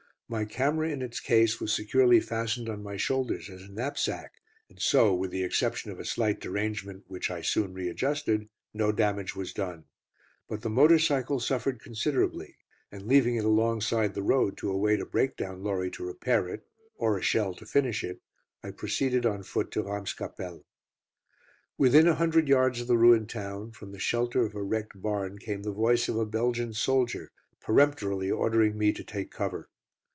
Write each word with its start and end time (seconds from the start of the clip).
My 0.37 0.45
camera 0.45 0.87
in 0.89 1.01
its 1.01 1.19
case 1.19 1.59
was 1.59 1.73
securely 1.73 2.21
fastened 2.21 2.69
on 2.69 2.81
my 2.81 2.95
shoulders 2.95 3.49
as 3.49 3.63
a 3.63 3.67
knapsack, 3.69 4.35
and 4.69 4.79
so, 4.79 5.13
with 5.13 5.29
the 5.29 5.43
exception 5.43 5.91
of 5.91 5.99
a 5.99 6.05
slight 6.05 6.39
derangement, 6.39 7.03
which 7.09 7.29
I 7.29 7.41
soon 7.41 7.73
readjusted, 7.73 8.47
no 8.73 8.93
damage 8.93 9.35
was 9.35 9.51
done. 9.51 9.83
But 10.47 10.61
the 10.61 10.69
motor 10.69 10.99
cycle 10.99 11.41
suffered 11.41 11.81
considerably, 11.81 12.55
and 12.93 13.07
leaving 13.07 13.35
it 13.35 13.43
alongside 13.43 14.13
the 14.13 14.23
road 14.23 14.55
to 14.59 14.71
await 14.71 15.01
a 15.01 15.05
breakdown 15.05 15.63
lorry 15.63 15.91
to 15.91 16.05
repair 16.05 16.47
it 16.47 16.65
or 16.95 17.17
a 17.17 17.21
shell 17.21 17.53
to 17.55 17.65
finish 17.65 18.01
it 18.01 18.21
I 18.63 18.71
proceeded 18.71 19.25
on 19.25 19.43
foot 19.43 19.69
to 19.71 19.83
Ramscapelle. 19.83 20.63
Within 21.77 22.07
a 22.07 22.15
hundred 22.15 22.47
yards 22.47 22.79
of 22.79 22.87
the 22.87 22.97
ruined 22.97 23.29
town, 23.29 23.71
from 23.71 23.91
the 23.91 23.99
shelter 23.99 24.45
of 24.45 24.55
a 24.55 24.63
wrecked 24.63 25.01
barn 25.01 25.39
came 25.39 25.63
the 25.63 25.73
voice 25.73 26.07
of 26.07 26.15
a 26.15 26.25
Belgian 26.25 26.71
soldier 26.73 27.33
peremptorily 27.59 28.31
ordering 28.31 28.77
me 28.77 28.93
to 28.93 29.03
take 29.03 29.29
cover. 29.29 29.67